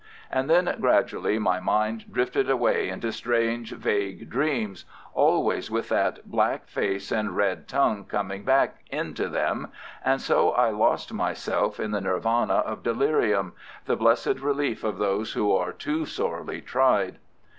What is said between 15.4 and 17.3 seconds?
are too sorely tried.